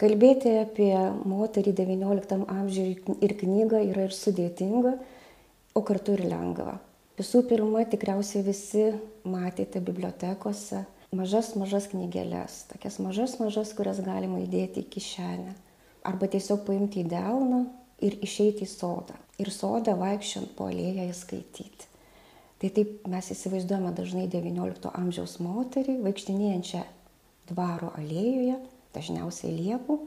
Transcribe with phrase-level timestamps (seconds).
[0.00, 0.94] Kalbėti apie
[1.28, 4.94] moterį XIX amžiuje ir knygą yra ir sudėtinga,
[5.76, 6.78] o kartu ir lengva.
[7.20, 8.86] Visų pirma, tikriausiai visi
[9.28, 15.52] matėte bibliotekose mažas, mažas knygelės, tokias mažas, mažas, kurias galima įdėti į kišenę.
[16.08, 17.66] Arba tiesiog paimti į delną
[18.00, 19.18] ir išeiti į sodą.
[19.36, 21.88] Ir sodą vaikščiant po alėją įskaityti.
[22.60, 26.82] Tai taip mes įsivaizduojame dažnai XIX amžiaus moterį, vaikštinėjančią
[27.52, 28.58] dvaro alėjoje,
[28.94, 29.98] dažniausiai liepų,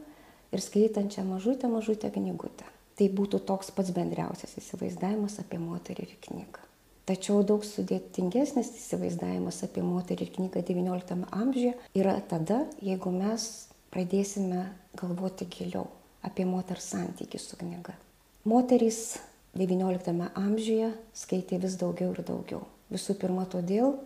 [0.54, 2.68] ir skaitančią mažutę, mažutę knygutę.
[2.94, 6.62] Tai būtų toks pats bendriausias įsivaizdavimas apie moterį ir knygą.
[7.10, 13.50] Tačiau daug sudėtingesnis įsivaizdavimas apie moterį ir knygą XIX amžiuje yra tada, jeigu mes
[13.92, 14.68] pradėsime
[15.00, 15.90] galvoti giliau
[16.24, 17.98] apie moters santykių su knyga.
[18.46, 19.18] Moterys
[19.58, 22.62] XIX amžiuje skaitė vis daugiau ir daugiau.
[22.94, 23.98] Visų pirma todėl,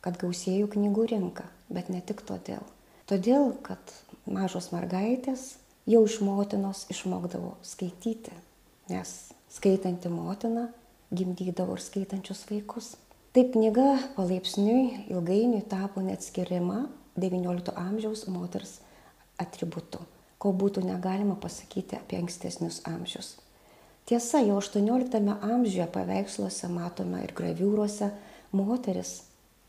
[0.00, 2.64] kad gausėjo knygų rinka, bet ne tik todėl.
[3.10, 3.80] Todėl, kad
[4.26, 5.54] mažos mergaitės
[5.90, 8.34] jau iš motinos išmokdavo skaityti,
[8.92, 10.68] nes skaitanti motina
[11.14, 12.94] gimdydavo ir skaitančius vaikus.
[13.34, 16.86] Taip knyga palaipsniui ilgainiui tapo neatskiriama
[17.18, 18.78] XIX amžiaus moters
[19.38, 20.02] atributu
[20.40, 23.34] ko būtų negalima pasakyti apie ankstesnius amžius.
[24.08, 28.08] Tiesa, jau 18 amžiuje paveiksluose matome ir graviūruose
[28.56, 29.20] moteris,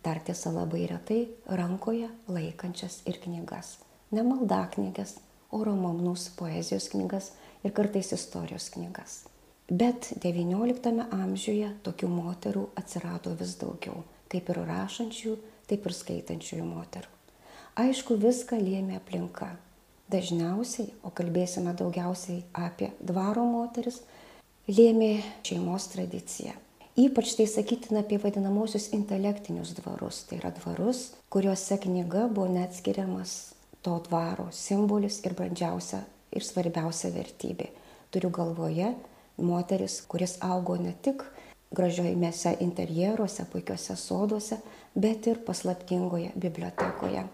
[0.02, 3.76] dar tiesa labai retai, rankoje laikančias ir knygas.
[4.12, 5.16] Ne maldaknygas,
[5.52, 7.32] o romanus, poezijos knygas
[7.64, 9.22] ir kartais istorijos knygas.
[9.72, 14.02] Bet XIX amžiuje tokių moterų atsirado vis daugiau,
[14.32, 15.36] kaip ir rašančių,
[15.70, 17.12] taip ir skaitančiųjų moterų.
[17.80, 19.54] Aišku, viską lėmė aplinka,
[20.12, 24.02] dažniausiai, o kalbėsime daugiausiai apie dvaro moteris,
[24.68, 25.14] lėmė
[25.48, 26.58] šeimos tradicija.
[27.00, 30.26] Ypač tai sakytina apie vadinamosius intelektinius dvarus.
[30.28, 33.40] Tai yra dvarus, kuriuose knyga buvo neatskiriamas
[33.82, 37.70] to dvaro simbolis ir brandžiausia ir svarbiausia vertybė.
[38.12, 38.94] Turiu galvoje
[39.42, 41.24] moteris, kuris augo ne tik
[41.76, 44.58] gražiojimėse interjeruose, puikiuose soduose,
[44.96, 47.26] bet ir paslaptingoje bibliotekoje.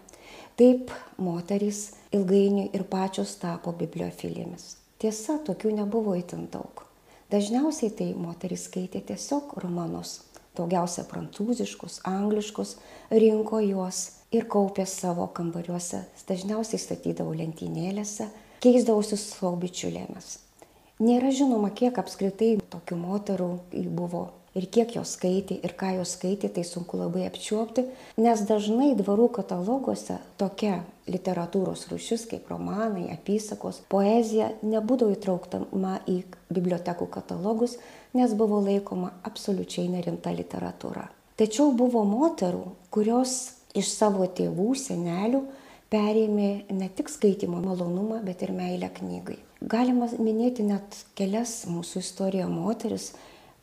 [0.58, 0.92] Taip
[1.22, 4.76] moterys ilgainiui ir pačios tapo bibliofilėmis.
[4.98, 6.84] Tiesa, tokių nebuvo itin daug.
[7.30, 10.22] Dažniausiai tai moterys skaitė tiesiog romanus,
[10.58, 12.76] daugiausia prancūziškus, angliškus,
[13.14, 14.02] rinko juos
[14.34, 18.28] ir kaupė savo kambariuose, dažniausiai statydavo lentynėlėse,
[18.64, 20.36] keisdavosi su savo bičiulėmis.
[20.98, 23.52] Nėra žinoma, kiek apskritai tokių moterų
[23.94, 24.24] buvo
[24.56, 27.84] ir kiek jos skaitė ir ką jos skaitė, tai sunku labai apčiuopti,
[28.20, 36.22] nes dažnai dvarų kataloguose tokia literatūros rušis kaip romanai, apysakos, poezija nebūdavo įtrauktama į
[36.52, 37.78] bibliotekų katalogus,
[38.16, 41.08] nes buvo laikoma absoliučiai nerimta literatūra.
[41.38, 45.44] Tačiau buvo moterų, kurios iš savo tėvų, senelių
[45.92, 49.38] perėmė ne tik skaitimo malonumą, bet ir meilę knygai.
[49.58, 53.08] Galima minėti net kelias mūsų istorijoje moteris,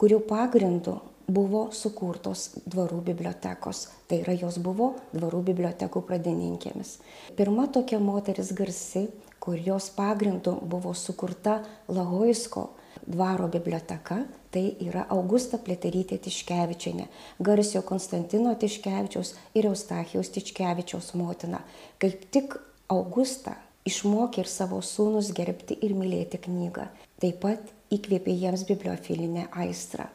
[0.01, 3.87] kurių pagrindu buvo sukurtos dvarų bibliotekos.
[4.07, 6.97] Tai yra jos buvo dvarų bibliotekų pradininkėmis.
[7.37, 9.07] Pirma tokia moteris garsi,
[9.39, 12.69] kur jos pagrindu buvo sukurta Lahoisko
[13.05, 14.23] dvaro biblioteka,
[14.53, 17.09] tai yra Augusta Pleterytė Tiškevičianė,
[17.43, 21.61] garsio Konstantino Tiškevičiaus ir Eustachijaus Tiškevičiaus motina.
[22.01, 22.55] Kaip tik
[22.89, 26.87] Augusta išmokė ir savo sūnus gerbti ir mylėti knygą.
[27.21, 30.07] Taip pat įkvėpė jiems bibliofilinę aistrą.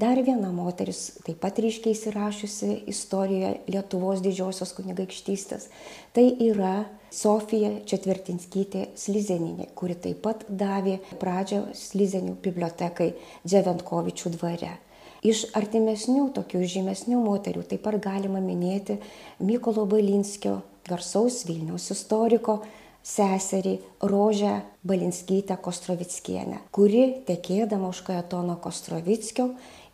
[0.00, 5.68] Dar viena moteris, taip pat ryškiai įsirašiusi istorijoje Lietuvos didžiosios kunigaikštystės,
[6.16, 13.10] tai yra Sofija Četvirtinskytė Slizeninė, kuri taip pat davė pradžią Slizenių bibliotekai
[13.44, 14.78] Dzeventkovičių dvare.
[15.22, 18.96] Iš artimesnių, tokių žymesnių moterių taip pat galima minėti
[19.44, 22.62] Mykolo Balinskio, garsaus Vilniaus istoriko,
[23.02, 29.50] seserį Rožę Balinskytę Kostrovickienę, kuri tekėdama už Kajatono Kostrovickio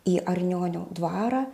[0.09, 1.45] į Arnionių dvarą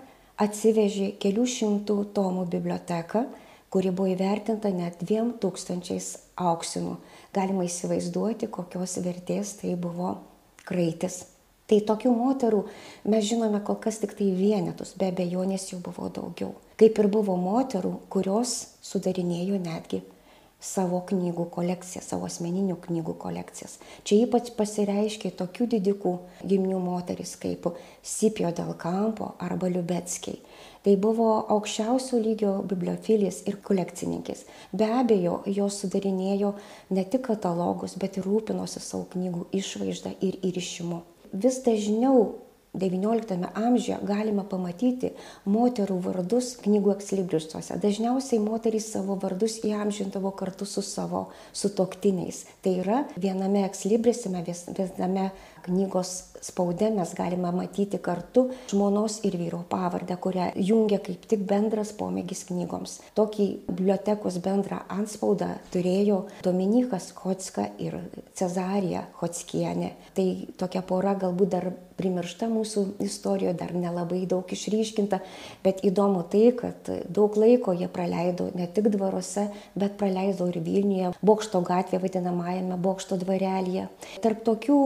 [0.42, 3.25] atsivežė kelių šimtų tomų biblioteką,
[3.72, 6.98] kuri buvo įvertinta net dviem tūkstančiais auksinų.
[7.36, 10.18] Galima įsivaizduoti, kokios vertės tai buvo
[10.68, 11.24] kraitis.
[11.66, 12.60] Tai tokių moterų
[13.10, 16.51] mes žinome kol kas tik tai vienetus, be abejonės jų buvo daugiau.
[16.78, 20.04] Kaip ir buvo moterų, kurios sudarinėjo netgi
[20.66, 23.78] savo knygų kolekcijas, savo asmeninių knygų kolekcijas.
[24.08, 26.14] Čia ypač pasireiškia tokių didikų
[26.48, 27.70] gimnių moteris kaip
[28.06, 30.40] Sipio del Campo arba Liubetskiai.
[30.86, 34.44] Tai buvo aukščiausio lygio bibliofilės ir kolekcininkės.
[34.70, 36.54] Be abejo, jos sudarinėjo
[36.94, 41.02] ne tik katalogus, bet ir rūpinosi savo knygų išvaizdą ir įrišimu.
[41.34, 42.28] Vis dažniau
[42.80, 45.13] XIX amžiuje galima pamatyti
[45.50, 47.80] moterų vardus knygų ekslibriusuose.
[47.81, 52.44] Dažniausiai moterys savo vardus įamžintavo kartu su savo sutoktiniais.
[52.62, 55.30] Tai yra viename ekslibrisime, viename
[55.66, 56.16] knygos
[56.46, 62.46] spaude mes galime matyti kartu žmonos ir vyro pavardę, kurią jungia kaip tik bendras pomėgis
[62.50, 63.00] knygoms.
[63.18, 67.98] Tokį bibliotekos bendrą anspaudą turėjo Dominikas Kotska ir
[68.38, 69.96] Cezarija Hotskienė.
[70.16, 70.28] Tai
[70.62, 75.22] tokia pora galbūt dar primiršta mūsų istorijoje, dar nelabai daug išryškinta,
[75.64, 79.48] bet įdomu tai, kad daug laiko jie praleido ne tik dvaruose,
[79.80, 83.88] bet praleido ir Vilniuje, Bokšto gatvėje vadinamajame Bokšto dvarelėje.
[84.24, 84.80] Tarp tokių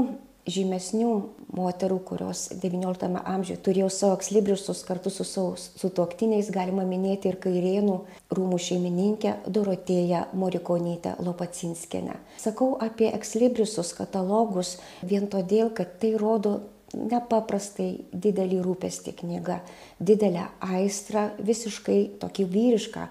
[0.50, 1.12] žymesnių
[1.56, 8.00] moterų, kurios XIX amžiuje turėjo savo ekslibriusus kartu su savo sutoktiniais, galima minėti ir Kairėnų
[8.36, 12.18] rūmų šeimininkę Dorotėją Morikonytę Lopacinskinę.
[12.42, 16.60] Sakau apie ekslibriusus katalogus vien todėl, kad tai rodo
[16.94, 19.60] nepaprastai didelį rūpestį knyga,
[20.02, 23.08] didelę aistrą, visiškai tokį vyrišką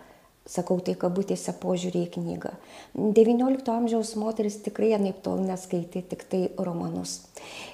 [0.49, 2.55] sakau tai kabutėse požiūrį į knygą.
[2.97, 7.21] XIX amžiaus moteris tikrai anaip tol neskaitė tik tai romanus.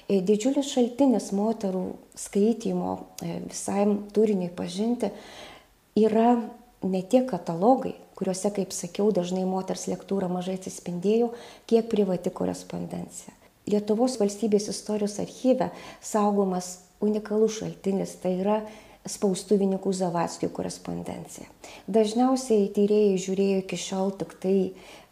[0.09, 1.85] E, didžiulis šaltinis moterų
[2.19, 5.13] skaitymo e, visai turiniui pažinti
[5.95, 6.35] yra
[6.85, 11.31] ne tiek katalogai, kuriuose, kaip sakiau, dažnai moters lektūra mažai atsispindėjo,
[11.69, 13.33] kiek privati korespondencija.
[13.65, 15.71] Lietuvos valstybės istorijos archyve
[16.03, 18.59] saugomas unikalus šaltinis, tai yra
[19.09, 21.45] spaustuvininkų Zavatskių korespondencija.
[21.87, 24.57] Dažniausiai tyrėjai žiūrėjo iki šiol tik tai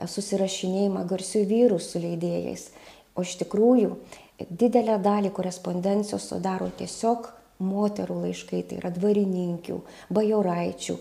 [0.01, 2.67] susirašinėjimą garsių vyrų su leidėjais,
[3.13, 3.95] o iš tikrųjų
[4.49, 7.29] didelę dalį korespondencijos sudaro tiesiog
[7.63, 9.77] moterų laiškai, tai yra dvarininkių,
[10.13, 10.95] bajoraičių,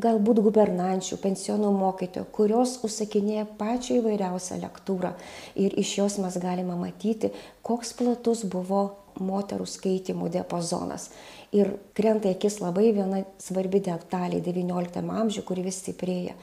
[0.00, 5.12] galbūt gubernančių, pensionų mokytojų, kurios užsakinėja pačią įvairiausią lektūrą.
[5.58, 7.32] Ir iš jos mes galime matyti,
[7.66, 11.10] koks platus buvo moterų skaitimų diapazonas.
[11.56, 16.34] Ir krenta akis labai viena svarbi detalė XIX amžiuje, kuri vis stiprėja.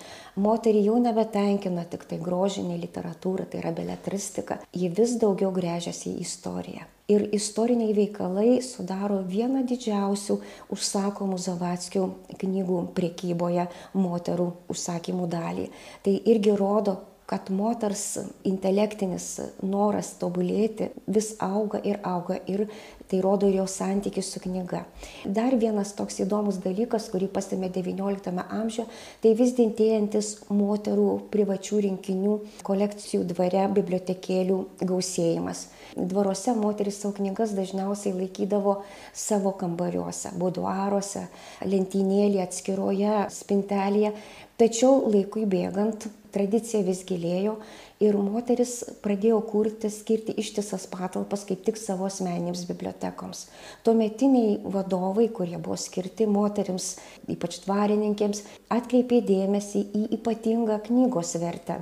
[0.42, 6.26] Moterį jau nebetenkina tik tai grožinė literatūra, tai yra beletristika, ji vis daugiau grėžiasi į
[6.26, 6.90] istoriją.
[7.14, 10.38] Ir istoriniai veikalai sudaro vieną didžiausių
[10.74, 12.06] užsakomų Zavatskių
[12.42, 15.68] knygų priekyboje moterų užsakymų dalį.
[16.06, 18.18] Tai irgi rodo, kad moters
[18.48, 19.28] intelektinis
[19.64, 22.68] noras tobulėti vis auga ir auga ir
[23.14, 24.80] tai rodo ir jos santykis su knyga.
[25.26, 28.88] Dar vienas toks įdomus dalykas, kurį pastebė XIX amžiuje,
[29.22, 35.68] tai vis dintėjantis moterų privačių rinkinių kolekcijų dvare bibliotekėlių gausėjimas.
[35.94, 38.80] Dvaruose moteris savo knygas dažniausiai laikydavo
[39.14, 41.28] savo kambariuose, buduaruose,
[41.70, 44.16] lentynėlėje, atskiroje spintelėje,
[44.58, 47.60] tačiau laikui bėgant tradicija vis gilėjo
[48.04, 53.48] ir moteris pradėjo kurti, skirti ištisas patalpas kaip tik savo asmeninėms bibliotekoms.
[53.88, 56.94] Tuometiniai vadovai, kurie buvo skirti moteriams,
[57.32, 61.80] ypač dvarininkėms, atkreipė dėmesį į ypatingą knygos vertę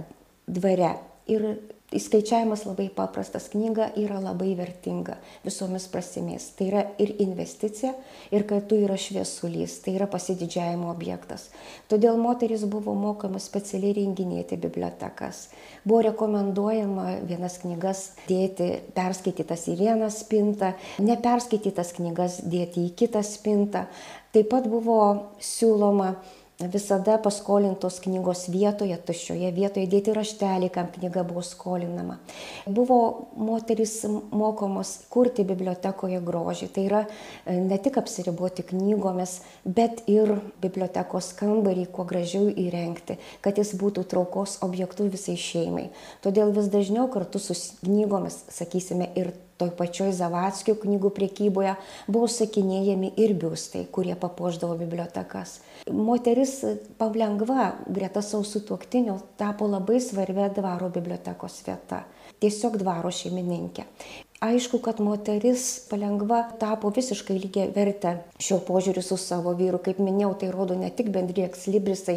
[0.48, 0.96] dvare.
[1.32, 1.48] Ir
[1.92, 6.46] Įskaičiavimas labai paprastas, knyga yra labai vertinga visomis prasmės.
[6.56, 7.92] Tai yra ir investicija,
[8.32, 11.50] ir kartu yra šviesulys, tai yra pasididžiavimo objektas.
[11.92, 15.50] Todėl moteris buvo mokama specialiai renginėti bibliotekas.
[15.84, 20.72] Buvo rekomenduojama vienas knygas dėti perskaitytas į vieną spintą,
[21.04, 23.90] neperskaitytas knygas dėti į kitą spintą.
[24.32, 25.02] Taip pat buvo
[25.44, 26.14] siūloma
[26.70, 32.18] visada paskolintos knygos vietoje, tuščioje vietoje dėti raštelį, kam knyga buvo skolinama.
[32.68, 32.98] Buvo
[33.38, 36.70] moteris mokomos kurti bibliotekoje grožį.
[36.76, 43.58] Tai yra e, ne tik apsiriboti knygomis, bet ir bibliotekos kambarį kuo gražiau įrengti, kad
[43.62, 45.90] jis būtų traukos objektų visai šeimai.
[46.26, 51.76] Todėl vis dažniau kartu su knygomis, sakysime, ir toj pačioj Zavatskio knygų priekyboje
[52.10, 55.60] buvo sakinėjami ir biustai, kurie papuoždavo bibliotekas.
[55.92, 56.58] Moteris
[56.98, 62.04] palengva greta savo sutuoktinio tapo labai svarbia dvaro bibliotekos vieta.
[62.42, 63.86] Tiesiog dvaro šeimininkė.
[64.42, 69.78] Aišku, kad moteris palengva tapo visiškai lygiai vertę šio požiūriu su savo vyru.
[69.86, 72.16] Kaip minėjau, tai rodo ne tik bendri ekslibrisai,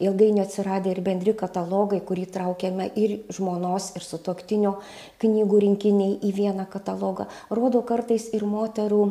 [0.00, 4.72] ilgainiui atsiradė ir bendri katalogai, kurį traukėme ir žmonos, ir sutoktinio
[5.20, 7.28] knygų rinkiniai į vieną katalogą.
[7.52, 9.02] Rodo kartais ir moterų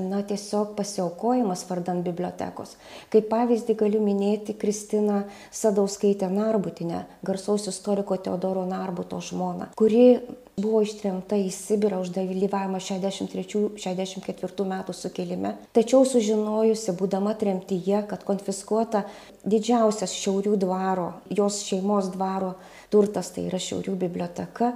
[0.00, 2.78] na, tiesiog pasiaukojimas vardant bibliotekos.
[3.12, 10.06] Kaip pavyzdį galiu minėti Kristiną Sadauskaitę Narbutinę, garsaus istoriko Teodoro Narbuto žmoną, kuri
[10.56, 15.50] buvo ištremta į Sibirą už dalyvavimą 63-64 metų sukilime.
[15.76, 19.02] Tačiau sužinojusi, būdama tremtyje, kad konfiskuota
[19.44, 22.54] didžiausias Šiaurių dvaro, jos šeimos dvaro
[22.88, 24.72] turtas, tai yra Šiaurių biblioteka,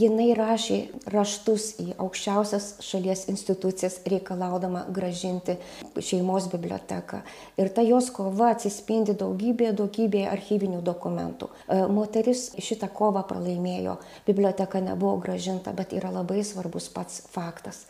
[0.00, 0.78] jinai rašė
[1.12, 5.56] raštus į aukščiausias šalies institucijas reikalaudama grąžinti
[5.96, 7.22] šeimos biblioteką.
[7.60, 11.50] Ir ta jos kova atsispindi daugybėje daugybėje archyvinių dokumentų.
[11.50, 13.98] E, moteris šitą kovą pralaimėjo.
[14.26, 17.86] Biblioteka nebuvo grąžinta bet yra labai svarbus pats faktas.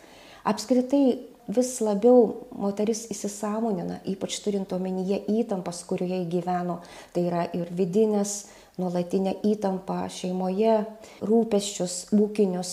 [0.46, 6.80] Apskritai vis labiau moteris įsisąmonina ypač turint omenyje įtampas kurioje gyveno.
[7.14, 8.44] Tai yra ir vidinės
[8.80, 10.82] nuolatinę įtampą šeimoje,
[11.24, 12.72] rūpeščius, ūkinius,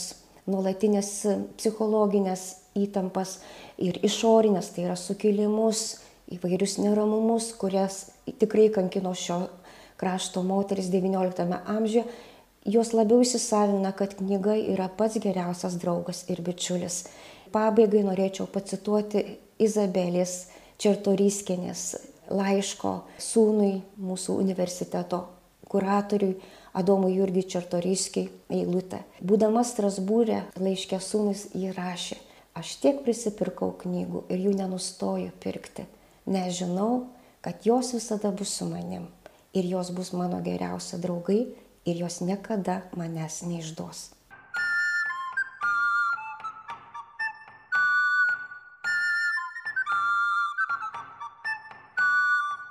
[0.50, 1.12] nuolatinės
[1.58, 3.38] psichologinės įtampas
[3.82, 6.02] ir išorinės, tai yra sukilimus,
[6.34, 8.08] įvairius neramumus, kurias
[8.40, 9.46] tikrai kankino šio
[10.00, 12.06] krašto moteris XIX amžiuje,
[12.66, 17.04] jos labiau įsisavina, kad knyga yra pats geriausias draugas ir bičiulis.
[17.54, 19.24] Pabaigai norėčiau pacituoti
[19.62, 20.48] Izabelės
[20.82, 21.84] Čertoriskienės
[22.34, 25.22] laiško sūnui mūsų universiteto
[25.74, 26.38] kuratoriui
[26.78, 29.04] Adomui Jurgiui Čartoriškiai eilutę.
[29.22, 32.18] Būdama Strasbūrė laiškė sūnus jį rašė,
[32.58, 35.86] aš tiek prisipirkau knygų ir jų nenustoju pirkti,
[36.30, 37.10] nes žinau,
[37.46, 39.10] kad jos visada bus su manim
[39.54, 41.42] ir jos bus mano geriausi draugai
[41.86, 44.10] ir jos niekada manęs neišduos.